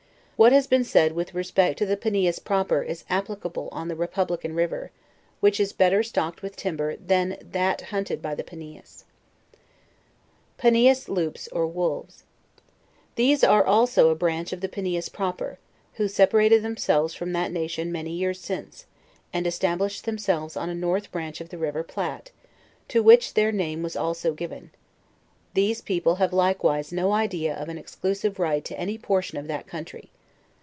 What 0.41 0.51
has 0.53 0.65
been 0.65 0.83
said 0.83 1.11
with 1.11 1.35
respect 1.35 1.77
to 1.77 1.85
the 1.85 1.95
Panias 1.95 2.39
Proper 2.39 2.81
is 2.81 3.03
applicable 3.11 3.69
on 3.71 3.89
the 3.89 3.95
Republican 3.95 4.55
river, 4.55 4.89
which 5.39 5.59
is 5.59 5.71
better 5.71 6.01
stocked 6.01 6.41
with 6.41 6.55
timber 6.55 6.95
than 6.95 7.37
that 7.43 7.81
hunted 7.93 8.23
by 8.23 8.33
the 8.33 8.43
Pa 8.43 8.55
mas. 8.55 9.05
LEWIS 9.05 9.05
AND 9.53 9.53
CLARKE, 10.57 10.73
129 10.73 10.85
PANIAS 10.87 11.09
Lours 11.09 11.47
OR 11.51 11.67
WOLVES. 11.67 12.23
These 13.13 13.43
are 13.43 13.63
also 13.63 14.09
a 14.09 14.15
branch 14.15 14.51
of 14.51 14.61
the 14.61 14.67
Panias 14.67 15.09
Proper, 15.09 15.59
who 15.97 16.07
separated 16.07 16.63
themselves 16.63 17.13
from 17.13 17.33
that 17.33 17.51
na 17.51 17.67
tion 17.67 17.91
many 17.91 18.09
years 18.13 18.39
since, 18.39 18.87
and 19.31 19.45
established 19.45 20.05
themselves 20.05 20.57
on 20.57 20.71
a 20.71 20.73
north 20.73 21.11
branch 21.11 21.39
of 21.39 21.49
the 21.49 21.59
river 21.59 21.83
Platte, 21.83 22.31
to 22.87 23.03
which 23.03 23.35
their 23.35 23.51
name 23.51 23.83
was 23.83 23.95
also 23.95 24.33
giv 24.33 24.51
en; 24.51 24.71
these 25.53 25.81
people, 25.81 26.15
have 26.15 26.33
likewise 26.33 26.91
no 26.91 27.11
idea 27.11 27.53
of 27.55 27.69
an 27.69 27.77
exclusive 27.77 28.39
right 28.39 28.65
to 28.65 28.79
any 28.79 28.97
portion 28.97 29.37
of 29.37 29.45
that 29.47 29.67
country. 29.67 30.09